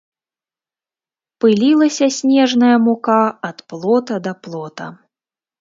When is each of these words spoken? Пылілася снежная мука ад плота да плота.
Пылілася 1.43 2.05
снежная 2.17 2.73
мука 2.89 3.21
ад 3.51 3.57
плота 3.75 4.15
да 4.31 4.37
плота. 4.49 4.87